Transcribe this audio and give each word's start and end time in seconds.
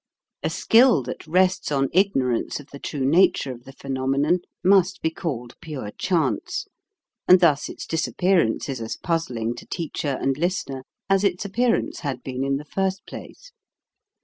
A 0.41 0.49
skill 0.49 1.03
that 1.03 1.27
rests 1.27 1.71
on 1.71 1.87
ignorance 1.93 2.59
of 2.59 2.65
the 2.71 2.79
true 2.79 3.05
nature 3.05 3.51
of 3.51 3.65
the 3.65 3.71
phenomenon 3.71 4.39
must 4.63 4.99
be 5.03 5.11
called 5.11 5.53
pure 5.61 5.91
chance, 5.91 6.65
and 7.27 7.39
thus 7.39 7.69
its 7.69 7.85
disappear 7.85 8.39
ance 8.41 8.67
is 8.67 8.81
as 8.81 8.97
puzzling 8.97 9.53
to 9.57 9.67
teacher 9.67 10.17
and 10.19 10.39
listener 10.39 10.85
as 11.07 11.23
its 11.23 11.45
appearance 11.45 11.99
had 11.99 12.23
been 12.23 12.43
in 12.43 12.57
the 12.57 12.65
first 12.65 13.05
place. 13.05 13.51